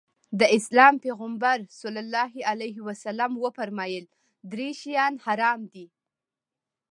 [0.39, 1.81] د اسلام پيغمبر ص
[3.43, 4.05] وفرمايل
[4.51, 5.85] درې شيان حرام دي.